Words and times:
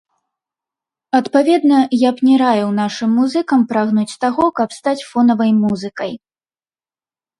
Адпаведна, 1.19 1.77
я 2.07 2.13
б 2.15 2.29
не 2.29 2.35
раіў 2.43 2.69
нашым 2.81 3.09
музыкам 3.19 3.59
прагнуць 3.75 4.17
таго, 4.25 4.45
каб 4.61 4.69
стаць 4.81 4.99
фонавай 5.11 5.51
музыкай. 5.63 6.11